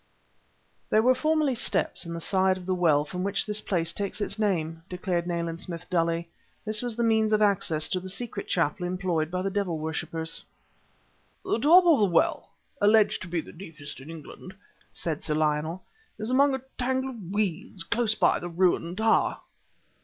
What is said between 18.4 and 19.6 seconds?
ruined tower."